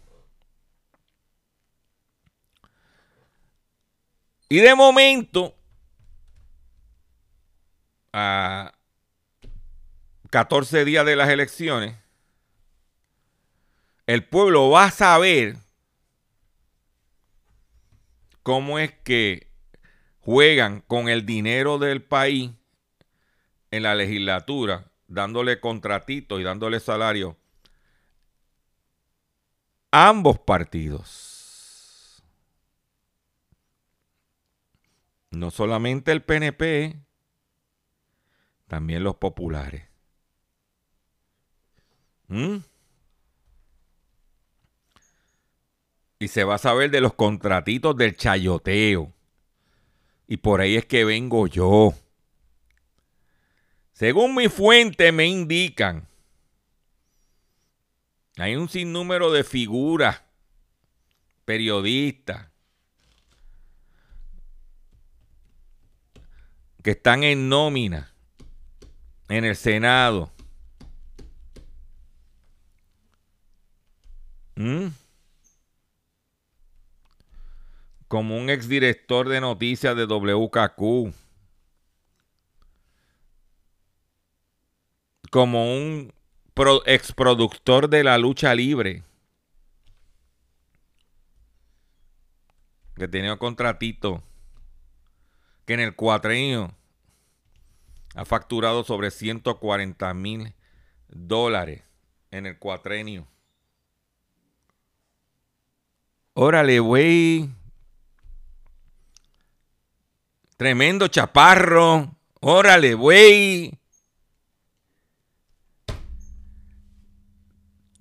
[4.49, 5.57] Y de momento,
[8.13, 8.73] a
[10.31, 11.97] 14 días de las elecciones,
[14.07, 15.57] el pueblo va a saber
[18.43, 19.49] cómo es que
[20.21, 22.51] juegan con el dinero del país
[23.71, 27.37] en la legislatura, dándole contratitos y dándole salario
[29.91, 31.34] a ambos partidos.
[35.35, 36.97] No solamente el PNP,
[38.69, 39.85] también los populares.
[42.29, 42.57] ¿Mm?
[46.19, 49.13] Y se va a saber de los contratitos del chayoteo.
[50.27, 51.93] Y por ahí es que vengo yo.
[53.93, 56.09] Según mi fuente me indican,
[58.37, 60.23] hay un sinnúmero de figuras,
[61.45, 62.49] periodistas,
[66.85, 68.13] que están en nómina
[69.31, 70.31] en el Senado.
[74.55, 74.89] ¿Mm?
[78.07, 81.15] Como un exdirector de noticias de WKQ.
[85.31, 86.13] Como un
[86.85, 89.03] exproductor de la lucha libre.
[92.95, 94.23] Que tenía un contratito.
[95.67, 96.75] Que en el cuatrenio
[98.15, 100.55] ha facturado sobre 140 mil
[101.09, 101.83] dólares
[102.31, 103.27] en el cuatrenio.
[106.35, 107.49] Órale, güey.
[110.57, 112.17] Tremendo chaparro.
[112.41, 113.79] Órale, güey.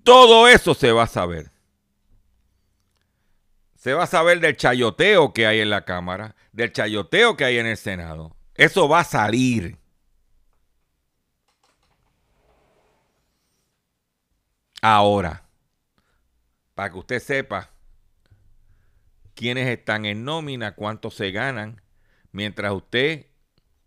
[0.04, 1.53] Todo eso se va a saber.
[3.84, 7.58] Se va a saber del chayoteo que hay en la Cámara, del chayoteo que hay
[7.58, 8.34] en el Senado.
[8.56, 9.78] Eso va a salir.
[14.82, 15.44] Ahora,
[16.74, 17.72] para que usted sepa
[19.36, 21.82] quiénes están en nómina, cuántos se ganan,
[22.32, 23.28] mientras usted,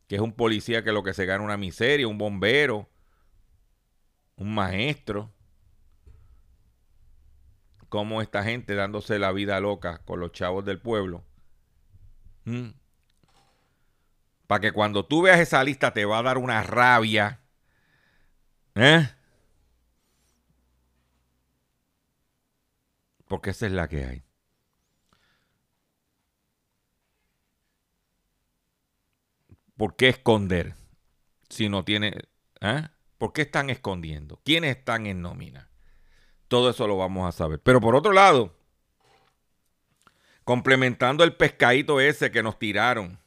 [0.09, 2.87] que es un policía que lo que se gana una miseria, un bombero,
[4.37, 5.33] un maestro,
[7.89, 11.25] como esta gente dándose la vida loca con los chavos del pueblo.
[12.45, 12.71] ¿Mm?
[14.47, 17.41] Para que cuando tú veas esa lista te va a dar una rabia.
[18.75, 19.09] ¿Eh?
[23.29, 24.23] Porque esa es la que hay.
[29.77, 30.75] ¿Por qué esconder
[31.51, 32.15] si no tiene...
[32.61, 32.89] ¿eh?
[33.19, 34.41] ¿Por qué están escondiendo?
[34.45, 35.71] ¿Quiénes están en nómina?
[36.49, 37.61] Todo eso lo vamos a saber.
[37.61, 38.55] Pero por otro lado,
[40.45, 43.19] complementando el pescadito ese que nos tiraron,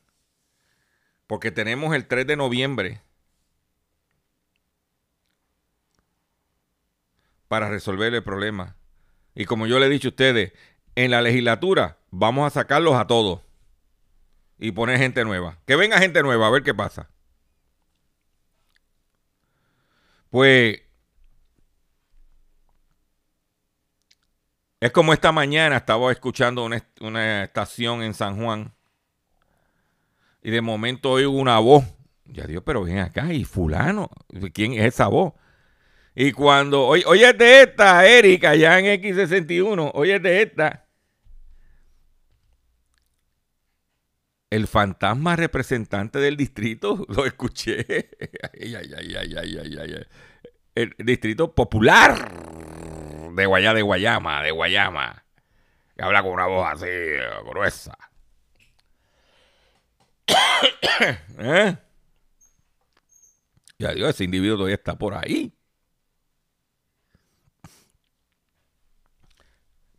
[1.28, 3.02] porque tenemos el 3 de noviembre
[7.50, 8.76] para resolver el problema.
[9.36, 10.54] Y como yo le he dicho a ustedes,
[10.96, 13.42] en la legislatura vamos a sacarlos a todos
[14.58, 15.58] y poner gente nueva.
[15.66, 17.10] Que venga gente nueva a ver qué pasa.
[20.30, 20.82] Pues
[24.80, 28.74] es como esta mañana estaba escuchando una, estación en San Juan
[30.42, 31.84] y de momento oigo una voz.
[32.26, 34.10] Ya Dios, pero ven acá y fulano,
[34.54, 35.34] ¿quién es esa voz?
[36.16, 40.86] Y cuando, oye, oye de esta, Erika, ya en X61, oye de esta.
[44.50, 48.10] El fantasma representante del distrito, lo escuché.
[50.76, 52.59] El distrito popular
[53.40, 55.24] de Guayá de Guayama, de Guayama.
[55.96, 56.88] Que habla con una voz así,
[57.46, 57.98] gruesa.
[61.40, 61.78] ¿Eh?
[63.80, 65.54] Ya Dios, ese individuo todavía está por ahí.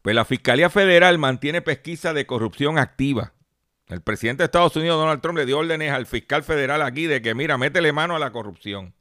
[0.03, 3.35] Pues la Fiscalía Federal mantiene pesquisa de corrupción activa
[3.87, 7.21] El presidente de Estados Unidos, Donald Trump, le dio órdenes al fiscal federal aquí de
[7.21, 8.95] que, mira, métele mano a la corrupción.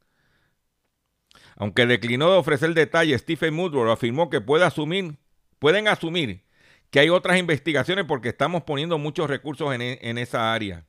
[1.60, 5.17] Aunque declinó de ofrecer detalles, Stephen Woodward afirmó que puede asumir,
[5.60, 6.45] pueden asumir
[6.89, 10.88] que hay otras investigaciones porque estamos poniendo muchos recursos en, e, en esa área.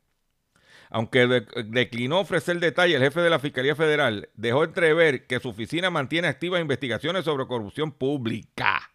[0.88, 1.26] Aunque
[1.66, 6.28] declinó ofrecer detalles, el jefe de la Fiscalía Federal dejó entrever que su oficina mantiene
[6.28, 8.92] activas investigaciones sobre corrupción pública.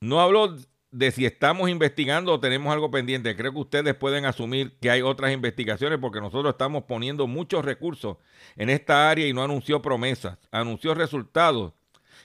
[0.00, 0.56] No habló
[0.90, 3.36] de si estamos investigando o tenemos algo pendiente.
[3.36, 8.16] Creo que ustedes pueden asumir que hay otras investigaciones porque nosotros estamos poniendo muchos recursos
[8.56, 11.72] en esta área y no anunció promesas, anunció resultados.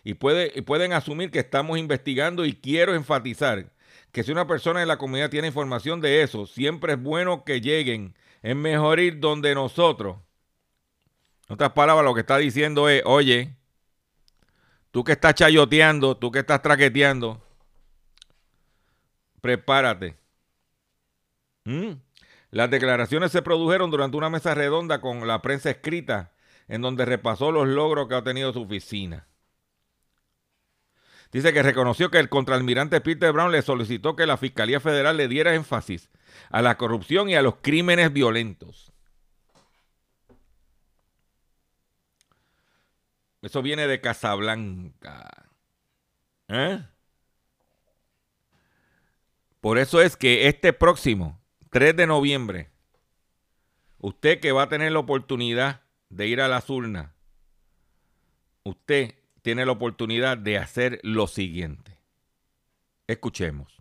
[0.04, 3.72] Y, puede, pueden asumir que estamos investigando y quiero enfatizar
[4.12, 7.62] que si una persona en la comunidad tiene información de eso, siempre es bueno que
[7.62, 8.16] lleguen.
[8.42, 10.18] Es mejor ir donde nosotros.
[11.48, 13.56] En otras palabras, lo que está diciendo es, oye,
[14.92, 17.42] tú que estás chayoteando, tú que estás traqueteando,
[19.42, 20.18] prepárate.
[21.66, 21.94] ¿Mm?
[22.52, 26.32] Las declaraciones se produjeron durante una mesa redonda con la prensa escrita,
[26.68, 29.28] en donde repasó los logros que ha tenido su oficina.
[31.32, 35.30] Dice que reconoció que el contraalmirante Peter Brown le solicitó que la Fiscalía Federal le
[35.30, 36.10] diera énfasis
[36.50, 38.92] a la corrupción y a los crímenes violentos.
[43.42, 45.50] Eso viene de Casablanca.
[46.50, 46.84] ¿Eh?
[49.62, 52.72] Por eso es que este próximo 3 de noviembre,
[54.00, 57.12] usted que va a tener la oportunidad de ir a las urnas,
[58.64, 62.00] usted tiene la oportunidad de hacer lo siguiente.
[63.08, 63.81] Escuchemos.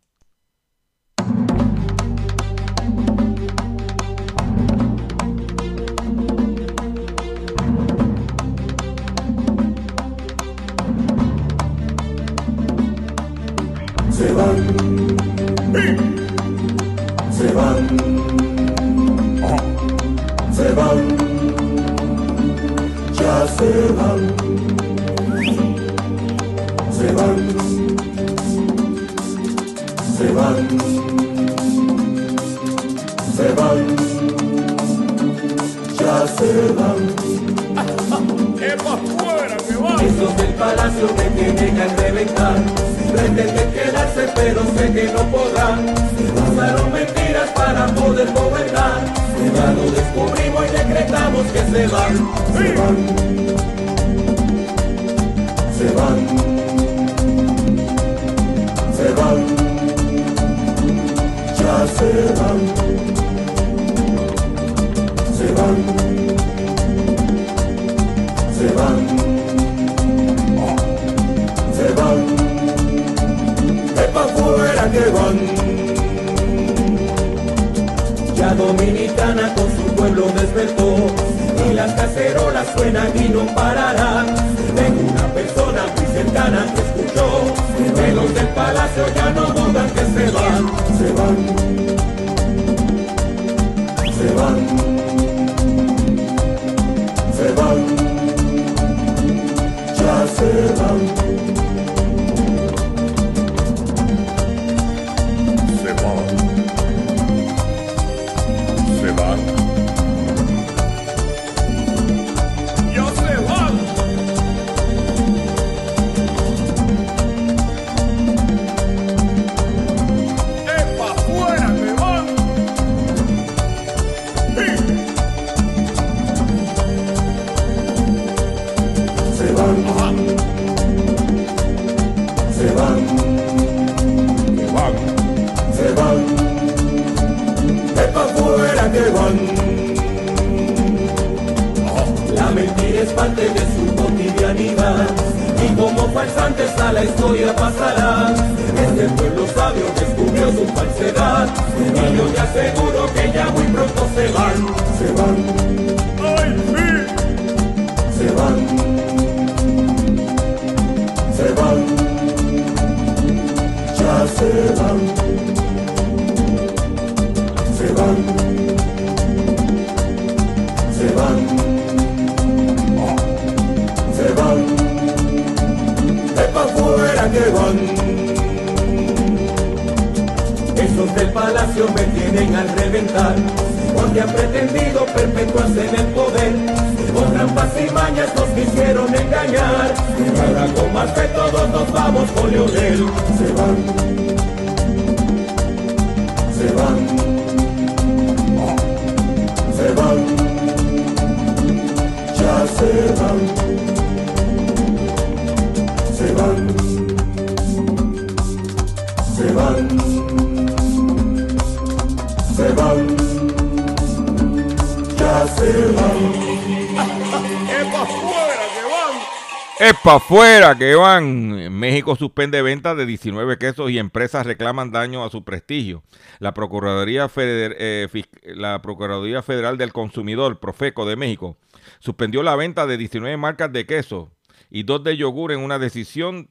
[220.03, 221.73] Para afuera que van.
[221.79, 226.03] México suspende ventas de 19 quesos y empresas reclaman daño a su prestigio.
[226.39, 228.09] La Procuraduría, eh,
[228.45, 231.59] la Procuraduría Federal del Consumidor, Profeco de México,
[231.99, 234.31] suspendió la venta de 19 marcas de queso
[234.71, 236.51] y dos de yogur en una decisión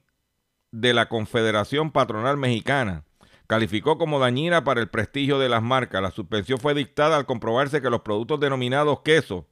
[0.72, 3.06] de la Confederación Patronal Mexicana.
[3.48, 6.04] Calificó como dañina para el prestigio de las marcas.
[6.04, 9.48] La suspensión fue dictada al comprobarse que los productos denominados queso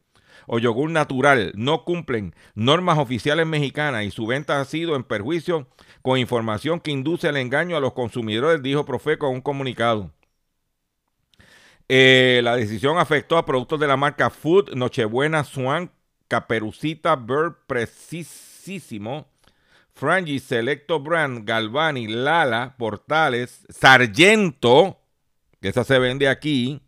[0.48, 5.68] o yogur natural no cumplen normas oficiales mexicanas y su venta ha sido en perjuicio
[6.02, 10.12] con información que induce al engaño a los consumidores, dijo Profeco en un comunicado.
[11.89, 15.91] Eh, la decisión afectó a productos de la marca Food, Nochebuena, Swan,
[16.28, 19.30] Caperucita, Bird, Precisísimo,
[19.93, 25.00] Frangi, Selecto Brand, Galvani, Lala, Portales, Sargento,
[25.62, 26.82] que esa se vende aquí,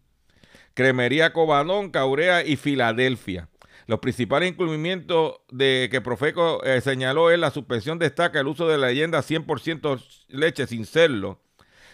[0.73, 3.49] Cremería Cobadón, Caurea y Filadelfia.
[3.87, 8.77] Los principales incumplimientos de que Profeco eh, señaló es la suspensión destaca el uso de
[8.77, 11.39] la leyenda 100% leche sin serlo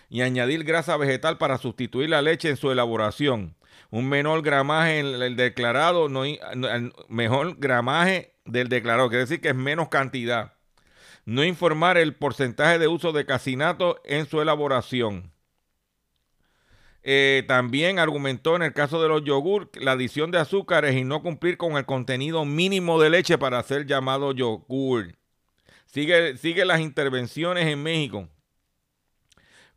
[0.09, 3.55] y añadir grasa vegetal para sustituir la leche en su elaboración.
[3.91, 6.09] Un menor gramaje en el declarado,
[7.07, 10.53] mejor gramaje del declarado, quiere decir que es menos cantidad.
[11.23, 15.31] No informar el porcentaje de uso de casinato en su elaboración.
[17.07, 21.21] Eh, también argumentó en el caso de los yogur la adición de azúcares y no
[21.21, 25.15] cumplir con el contenido mínimo de leche para ser llamado yogur.
[25.85, 28.27] Sigue, sigue las intervenciones en México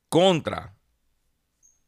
[0.09, 0.75] contra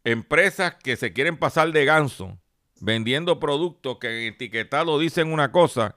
[0.04, 2.38] empresas que se quieren pasar de ganso
[2.78, 5.94] vendiendo productos que en etiquetado dicen una cosa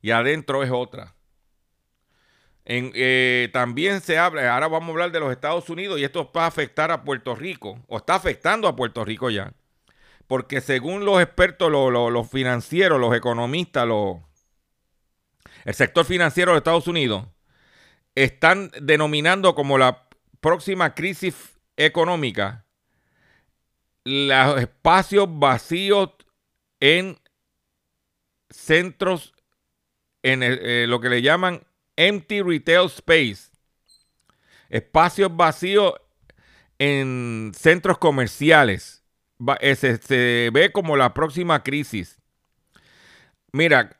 [0.00, 1.16] y adentro es otra.
[2.64, 6.44] Eh, también se habla, ahora vamos a hablar de los Estados Unidos y esto va
[6.44, 9.52] a afectar a Puerto Rico, o está afectando a Puerto Rico ya.
[10.28, 13.86] Porque según los expertos, lo- lo- los financieros, los economistas,
[15.64, 17.26] el sector financiero de Estados Unidos,
[18.14, 20.08] están denominando como la
[20.40, 22.64] próxima crisis económica
[24.04, 26.10] los espacios vacíos
[26.80, 27.18] en
[28.50, 29.32] centros,
[30.22, 31.64] en eh, lo que le llaman
[31.96, 33.50] empty retail space,
[34.68, 35.94] espacios vacíos
[36.78, 39.02] en centros comerciales.
[39.60, 42.18] Eh, se, ve como la próxima crisis.
[43.52, 43.90] Mira,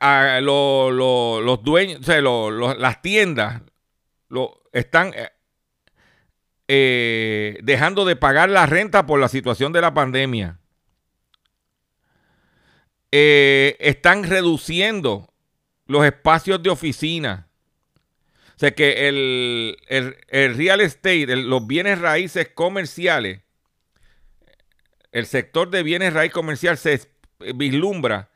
[0.41, 3.61] los dueños, o sea, las tiendas
[4.71, 5.29] están eh,
[6.67, 10.59] eh, dejando de pagar la renta por la situación de la pandemia.
[13.11, 15.31] Están reduciendo
[15.85, 17.47] los espacios de oficina.
[18.55, 23.41] O sea que el, el- el real estate, los bienes raíces comerciales,
[25.11, 27.01] el sector de bienes raíz comercial se
[27.55, 28.29] vislumbra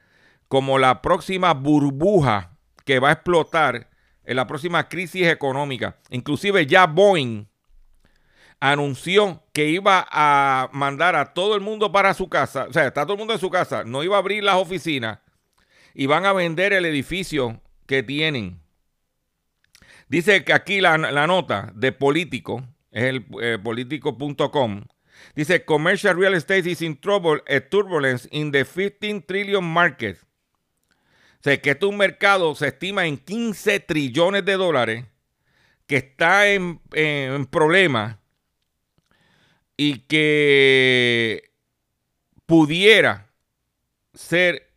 [0.47, 3.89] como la próxima burbuja que va a explotar
[4.23, 5.97] en la próxima crisis económica.
[6.09, 7.47] Inclusive ya Boeing
[8.59, 13.03] anunció que iba a mandar a todo el mundo para su casa, o sea, está
[13.03, 15.19] todo el mundo en su casa, no iba a abrir las oficinas
[15.93, 18.59] y van a vender el edificio que tienen.
[20.09, 20.97] Dice que aquí la,
[21.27, 24.83] nota de político, es el eh, político.com,
[25.35, 30.17] dice Commercial Real Estate is in trouble, a turbulence in the 15 trillion market.
[31.39, 35.05] O sea, que este es un mercado, se estima en 15 trillones de dólares,
[35.85, 38.17] que está en, en, en problemas
[39.75, 41.51] y que
[42.45, 43.29] pudiera
[44.13, 44.73] ser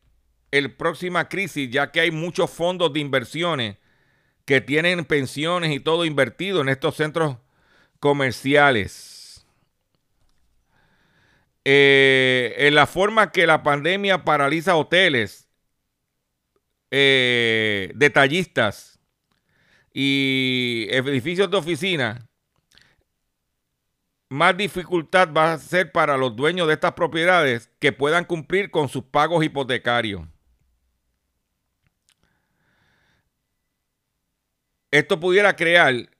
[0.51, 3.80] el próxima crisis, ya que hay muchos fondos de inversiones
[4.45, 7.37] que tienen pensiones y todo invertido en estos centros
[7.99, 9.47] comerciales.
[11.65, 15.49] Eh, en la forma que la pandemia paraliza hoteles,
[16.91, 18.99] eh, detallistas
[19.93, 22.27] y edificios de oficina,
[24.31, 28.89] más dificultad va a ser para los dueños de estas propiedades que puedan cumplir con
[28.89, 30.23] sus pagos hipotecarios.
[34.91, 36.11] Esto pudiera crear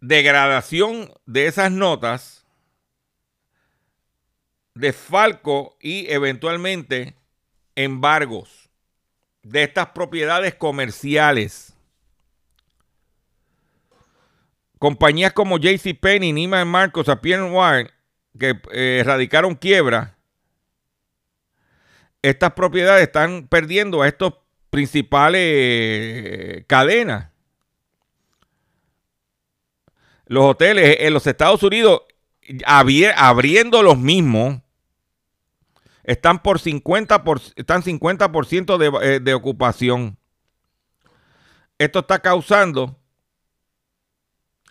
[0.00, 2.44] degradación de esas notas,
[4.74, 7.14] desfalco y eventualmente
[7.76, 8.70] embargos
[9.42, 11.74] de estas propiedades comerciales.
[14.78, 17.90] Compañías como JCPenney, Neiman Marcos, Appian Wine,
[18.38, 20.16] que eh, radicaron quiebra,
[22.22, 24.34] estas propiedades están perdiendo a estos
[24.70, 27.30] principales eh, cadenas.
[30.26, 32.02] Los hoteles en los Estados Unidos
[32.66, 34.60] abri- abriendo los mismos
[36.04, 38.28] están por 50%, por, están 50
[38.78, 40.16] de, eh, de ocupación.
[41.78, 42.96] Esto está causando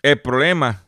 [0.02, 0.86] el problema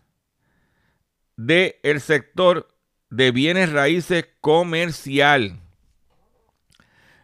[1.36, 2.74] del el sector
[3.10, 5.60] de bienes raíces comercial.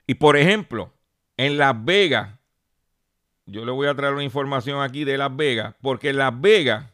[0.06, 0.92] Y por ejemplo,
[1.38, 2.34] en Las Vegas,
[3.46, 6.84] yo le voy a traer una información aquí de Las Vegas, porque Las Vegas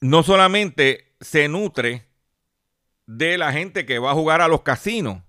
[0.00, 2.06] no solamente se nutre
[3.06, 5.22] de la gente que va a jugar a los casinos.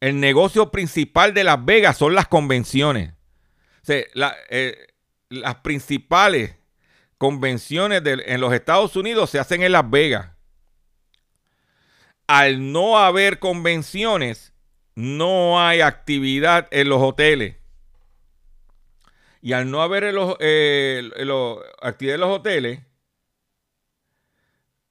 [0.00, 3.12] El negocio principal de Las Vegas son las convenciones.
[3.86, 4.86] Eh,
[5.28, 6.56] las principales
[7.18, 10.39] convenciones en los Estados Unidos se hacen en Las Vegas.
[12.32, 14.52] Al no haber convenciones,
[14.94, 17.56] no hay actividad en los hoteles.
[19.42, 21.10] Y al no haber los, eh,
[21.82, 22.82] actividad en los hoteles,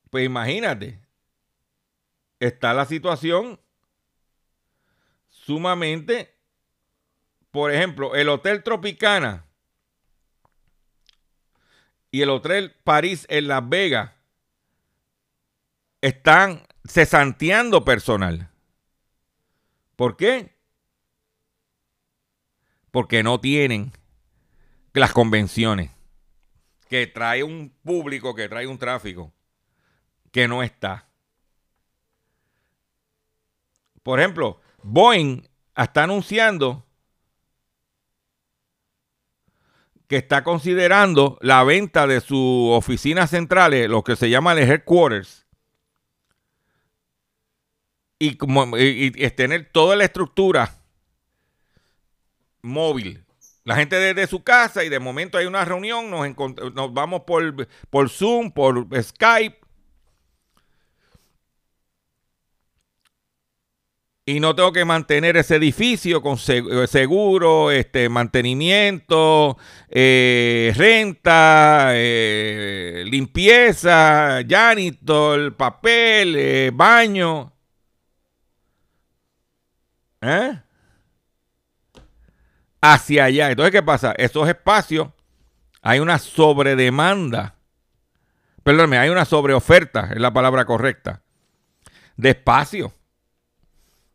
[0.09, 0.99] pues imagínate,
[2.41, 3.57] está la situación
[5.29, 6.35] sumamente,
[7.51, 9.45] por ejemplo, el Hotel Tropicana
[12.11, 14.11] y el Hotel París en Las Vegas
[16.01, 18.49] están cesanteando personal.
[19.95, 20.55] ¿Por qué?
[22.91, 23.91] Porque no tienen
[24.93, 25.91] las convenciones
[26.89, 29.31] que trae un público, que trae un tráfico
[30.31, 31.07] que no está.
[34.03, 36.85] Por ejemplo, Boeing está anunciando
[40.07, 45.45] que está considerando la venta de sus oficinas centrales, lo que se llama el headquarters,
[48.19, 48.75] y, como,
[49.35, 50.75] tener toda la estructura
[52.61, 53.25] móvil.
[53.63, 56.27] La gente desde su casa y de momento hay una reunión, nos,
[56.73, 59.59] nos vamos por, por Zoom, por Skype,
[64.29, 69.57] y no tengo que mantener ese edificio con eh, seguro, este, mantenimiento,
[69.89, 77.53] eh, renta, eh, limpieza, janitor, papel, baño.
[82.81, 83.51] Hacia allá.
[83.51, 84.13] Entonces, ¿qué pasa?
[84.17, 85.09] Esos espacios,
[85.81, 87.55] hay una sobredemanda.
[88.63, 91.21] Perdóname, hay una sobreoferta, es la palabra correcta,
[92.17, 92.93] de espacio.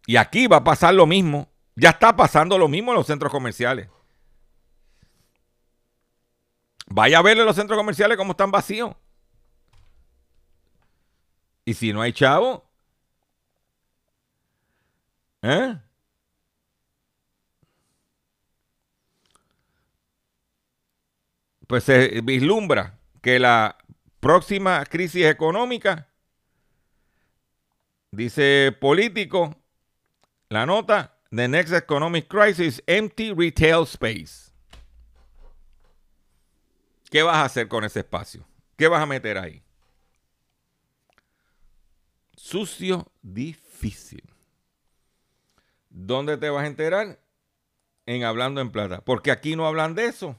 [0.06, 1.48] Y aquí va a pasar lo mismo.
[1.76, 3.88] Ya está pasando lo mismo en los centros comerciales.
[6.86, 8.94] Vaya a verle los centros comerciales cómo están vacíos.
[11.64, 12.68] Y si no hay chavo,
[15.42, 15.78] ¿eh?
[21.74, 23.76] Pues se vislumbra que la
[24.20, 26.08] próxima crisis económica,
[28.12, 29.56] dice político,
[30.50, 34.52] la nota, The Next Economic Crisis, Empty Retail Space.
[37.10, 38.46] ¿Qué vas a hacer con ese espacio?
[38.76, 39.60] ¿Qué vas a meter ahí?
[42.36, 44.22] Sucio, difícil.
[45.90, 47.18] ¿Dónde te vas a enterar?
[48.06, 49.04] En Hablando en Plata.
[49.04, 50.38] Porque aquí no hablan de eso.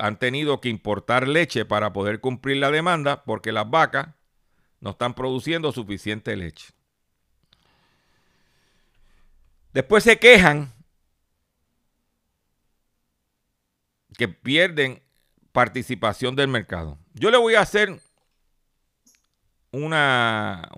[0.00, 4.08] han tenido que importar leche para poder cumplir la demanda porque las vacas
[4.80, 6.72] no están produciendo suficiente leche.
[9.72, 10.72] Después se quejan
[14.16, 15.02] que pierden
[15.52, 16.98] participación del mercado.
[17.12, 18.00] Yo le voy a hacer
[19.72, 20.70] una,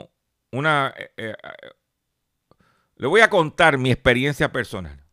[0.50, 1.34] una, eh, eh,
[2.96, 5.04] le voy a contar mi experiencia personal.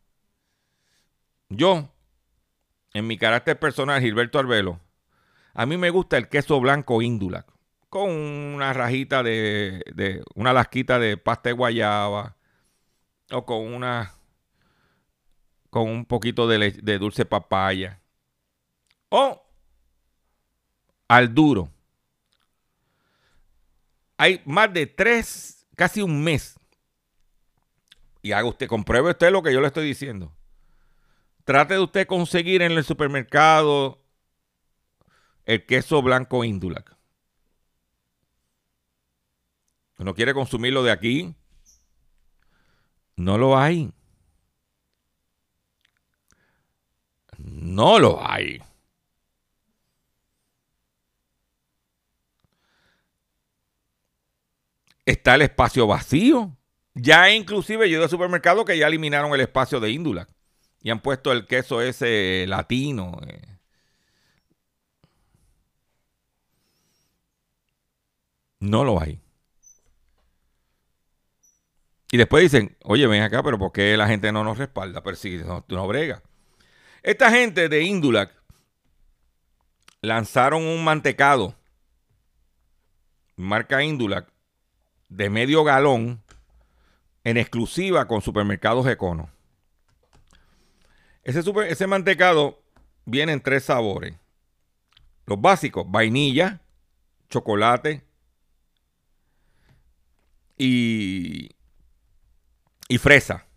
[1.48, 1.88] Yo
[2.96, 4.80] en mi carácter personal, Gilberto Arbelo,
[5.52, 7.46] a mí me gusta el queso blanco Indulac,
[7.90, 12.36] con una rajita de, una lasquita de pasta de guayaba,
[13.30, 14.14] o con una,
[15.68, 18.00] con un poquito de, de dulce papaya,
[19.10, 19.42] o
[21.08, 21.70] al duro.
[24.16, 26.58] Hay más de tres, casi un mes.
[28.22, 30.35] Y haga usted, compruebe usted lo que yo le estoy diciendo.
[31.46, 34.02] Trate de usted conseguir en el supermercado
[35.44, 36.96] el queso blanco Indulac.
[39.98, 41.36] ¿No quiere consumirlo de aquí?
[43.14, 43.92] No lo hay.
[47.38, 48.60] No lo hay.
[55.04, 56.56] Está el espacio vacío.
[56.94, 60.35] Ya inclusive yo a supermercados que ya eliminaron el espacio de Indulac
[60.86, 63.18] y han puesto el queso ese latino.
[63.26, 63.58] eh.
[68.60, 69.20] No lo hay.
[72.12, 75.02] Y después dicen, oye, ven acá, pero ¿por qué la gente no nos respalda?
[75.02, 76.22] Pero si no, no brega.
[77.02, 78.32] Esta gente de Indulac
[80.02, 81.56] lanzaron un mantecado,
[83.34, 84.28] marca Indulac,
[85.08, 86.22] de medio galón,
[87.24, 89.35] en exclusiva con supermercados Econo.
[91.26, 92.62] Ese, super- ese mantecado
[93.04, 94.14] viene en tres sabores.
[95.26, 96.60] Los básicos, vainilla,
[97.28, 98.04] chocolate
[100.56, 101.50] y,
[102.88, 103.48] y fresa.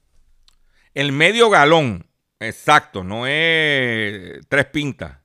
[0.95, 2.09] El medio galón,
[2.39, 5.19] exacto, no es tres pintas.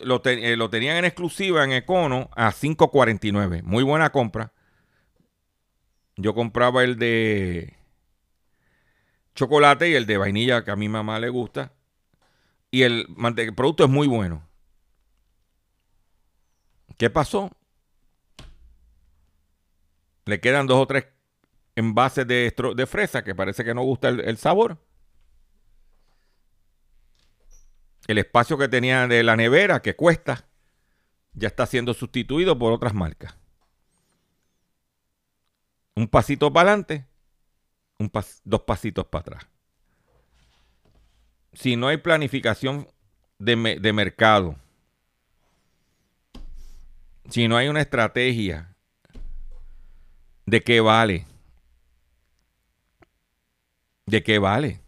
[0.00, 3.62] Lo, eh, lo tenían en exclusiva en Econo a 5.49.
[3.62, 4.52] Muy buena compra.
[6.16, 7.75] Yo compraba el de
[9.36, 11.72] chocolate y el de vainilla que a mi mamá le gusta.
[12.72, 13.06] Y el,
[13.54, 14.42] producto es muy bueno.
[16.98, 17.52] ¿Qué pasó?
[20.24, 21.06] Le quedan dos o tres
[21.76, 24.78] envases de, de fresa que parece que no gusta el, el sabor.
[28.08, 30.48] El espacio que tenía de la nevera, que cuesta,
[31.34, 33.36] ya está siendo sustituido por otras marcas.
[35.94, 37.06] Un pasito para adelante,
[37.98, 39.46] un pas- dos pasitos para atrás.
[41.52, 42.88] Si no hay planificación
[43.38, 44.56] de, de mercado,
[47.30, 48.74] si no hay una estrategia
[50.44, 51.26] de qué vale,
[54.06, 54.80] de qué vale.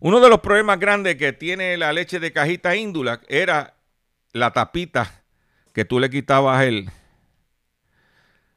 [0.00, 3.74] Uno de los problemas grandes que tiene la leche de cajita Indulac era
[4.32, 5.22] la tapita
[5.72, 6.90] que tú le quitabas el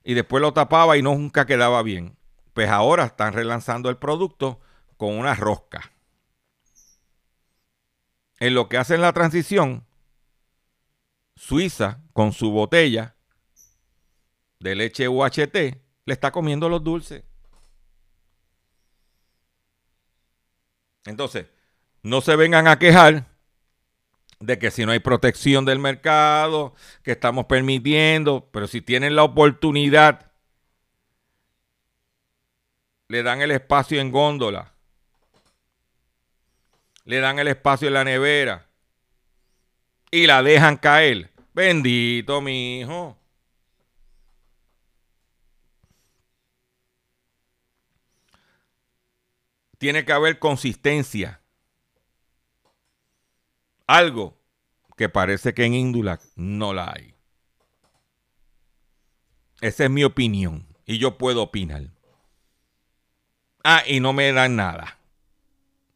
[0.06, 2.16] y después lo tapaba y no nunca quedaba bien.
[2.54, 4.62] Pues ahora están relanzando el producto
[4.98, 5.92] con una rosca.
[8.38, 9.86] En lo que hacen la transición,
[11.36, 13.16] Suiza con su botella
[14.60, 15.56] de leche UHT
[16.06, 17.24] le está comiendo los dulces.
[21.06, 21.48] Entonces,
[22.04, 23.26] no se vengan a quejar
[24.40, 29.24] de que si no hay protección del mercado, que estamos permitiendo, pero si tienen la
[29.24, 30.32] oportunidad,
[33.08, 34.74] le dan el espacio en góndola,
[37.06, 38.68] le dan el espacio en la nevera
[40.12, 41.32] y la dejan caer.
[41.54, 43.18] Bendito mi hijo.
[49.78, 51.42] Tiene que haber consistencia.
[53.88, 54.38] Algo
[54.98, 57.16] que parece que en Indulac no la hay.
[59.60, 61.90] Esa es mi opinión y yo puedo opinar.
[63.66, 64.98] Ah, y no me dan nada.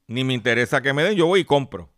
[0.08, 1.90] Ni me interesa que me den, yo voy y compro.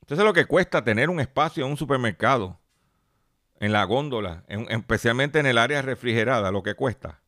[0.00, 2.58] Entonces lo que cuesta tener un espacio en un supermercado,
[3.60, 7.22] en la góndola, en- especialmente en el área refrigerada, lo que cuesta.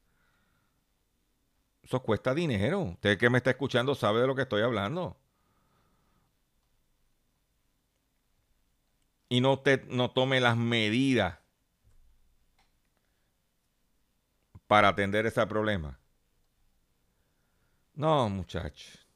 [1.89, 2.81] Eso cuesta dinero.
[2.81, 5.17] Usted que me está escuchando sabe de lo que estoy hablando.
[9.31, 11.39] Y no, te, no tome las medidas
[14.67, 15.99] para atender ese problema.
[17.95, 19.07] No, muchachos.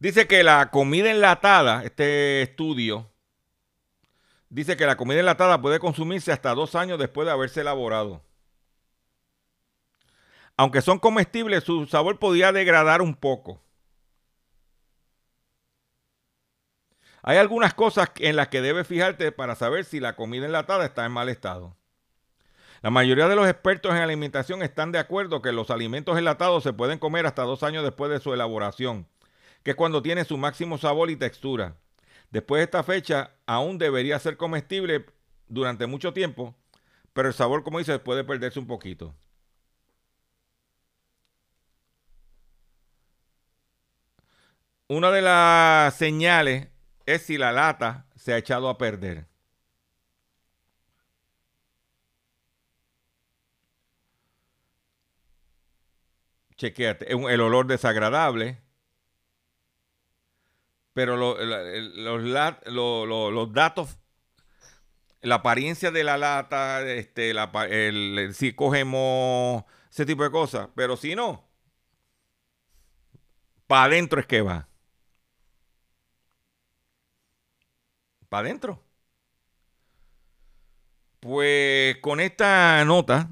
[0.00, 3.08] Dice que la comida enlatada, este estudio,
[4.48, 8.28] dice que la comida enlatada puede consumirse hasta dos años después de haberse elaborado.
[10.60, 13.62] Aunque son comestibles, su sabor podría degradar un poco.
[17.22, 21.06] Hay algunas cosas en las que debes fijarte para saber si la comida enlatada está
[21.06, 21.78] en mal estado.
[22.82, 26.74] La mayoría de los expertos en alimentación están de acuerdo que los alimentos enlatados se
[26.74, 29.08] pueden comer hasta dos años después de su elaboración,
[29.62, 31.76] que es cuando tiene su máximo sabor y textura.
[32.32, 35.06] Después de esta fecha, aún debería ser comestible
[35.48, 36.54] durante mucho tiempo,
[37.14, 39.14] pero el sabor, como dice, puede perderse un poquito.
[44.90, 46.66] Una de las señales
[47.06, 49.28] es si la lata se ha echado a perder.
[56.56, 58.60] Chequéate, el olor desagradable.
[60.92, 61.38] Pero los,
[63.52, 63.96] datos,
[65.20, 67.32] la apariencia de la lata, este,
[68.32, 71.48] si cogemos ese tipo de cosas, pero si no,
[73.68, 74.66] para adentro es que va.
[78.30, 78.80] Para adentro.
[81.18, 83.28] Pues con esta nota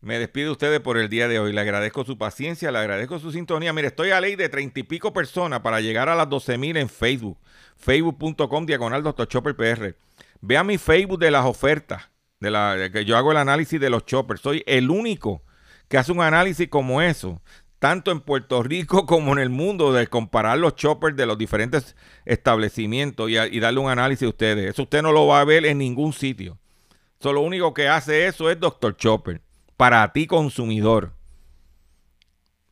[0.00, 1.52] me despido de ustedes por el día de hoy.
[1.52, 3.72] Le agradezco su paciencia, le agradezco su sintonía.
[3.74, 6.76] Mire, estoy a ley de treinta y pico personas para llegar a las 12 mil
[6.78, 7.38] en Facebook.
[7.76, 9.28] Facebook.com diagonal Dr.
[9.28, 9.94] Chopper PR.
[10.40, 12.08] Vea mi Facebook de las ofertas.
[12.40, 14.40] De la, que yo hago el análisis de los choppers.
[14.40, 15.42] Soy el único
[15.88, 17.42] que hace un análisis como eso.
[17.78, 21.96] Tanto en Puerto Rico como en el mundo, de comparar los choppers de los diferentes
[22.24, 24.70] establecimientos y, darle un análisis a ustedes.
[24.70, 26.58] Eso usted no lo va a ver en ningún sitio.
[27.18, 28.96] Eso lo único que hace eso es Dr.
[28.96, 29.40] Chopper
[29.76, 31.14] para ti consumidor.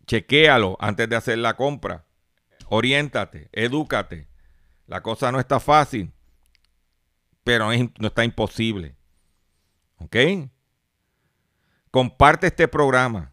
[0.06, 2.04] Chequéalo antes de hacer la compra.
[2.68, 4.28] Oriéntate, edúcate.
[4.86, 6.12] La cosa no está fácil,
[7.42, 8.96] pero no está imposible.
[9.98, 10.16] ¿Ok?
[11.90, 13.32] Comparte este programa.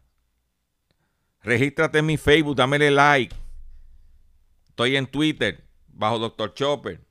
[1.44, 3.36] Regístrate en mi Facebook, dámele like.
[4.70, 6.54] Estoy en Twitter, bajo Dr.
[6.54, 7.02] Chopper.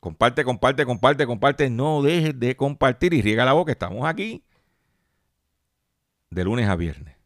[0.00, 1.70] Comparte, comparte, comparte, comparte.
[1.70, 3.72] No dejes de compartir y riega la boca.
[3.72, 4.44] Estamos aquí
[6.32, 7.16] de lunes a viernes,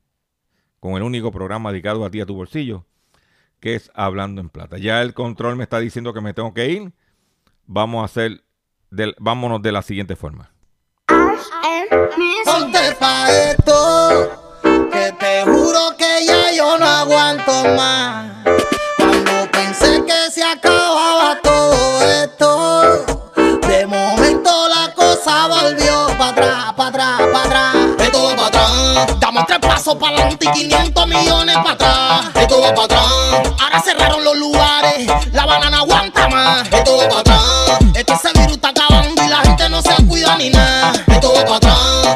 [0.80, 2.84] con el único programa dedicado a ti, a tu bolsillo,
[3.61, 4.78] que es Hablando en Plata.
[4.78, 6.93] Ya el control me está diciendo que me tengo que ir.
[7.66, 8.45] Vamos a hacer,
[8.91, 10.51] del, vámonos de la siguiente forma.
[12.45, 14.45] Ponte pa' esto,
[15.07, 18.27] que te juro que ya yo no aguanto más.
[18.97, 23.05] Cuando pensé que se acababa todo esto,
[23.37, 27.77] de momento la cosa volvió para atrás, para atrás, para atrás.
[28.01, 29.21] Esto va para atrás.
[29.21, 32.21] Damos tres pasos para adelante y 500 millones para atrás.
[32.35, 33.53] Esto va para atrás.
[33.61, 35.07] Ahora cerraron los lugares.
[35.33, 36.67] La banana aguanta más.
[36.73, 37.41] Esto va para atrás.
[37.95, 40.93] Este ese virus está acabando y la gente no se cuida ni nada.
[41.07, 42.16] Esto va para atrás.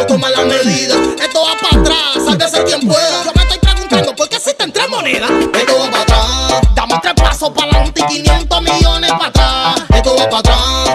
[0.00, 0.94] No toman la medida.
[1.20, 3.24] Esto va para atrás, sálvese quien pueda.
[3.24, 5.30] Yo me estoy preguntando por qué existen tres monedas.
[5.30, 6.60] Esto va para atrás.
[6.74, 9.82] Damos tres pasos para adelante y 500 millones para atrás.
[9.90, 10.89] Esto va para atrás.